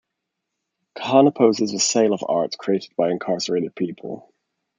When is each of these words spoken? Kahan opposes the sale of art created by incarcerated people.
Kahan 0.97 1.27
opposes 1.27 1.73
the 1.73 1.79
sale 1.79 2.11
of 2.11 2.23
art 2.27 2.57
created 2.57 2.95
by 2.97 3.11
incarcerated 3.11 3.75
people. 3.75 4.33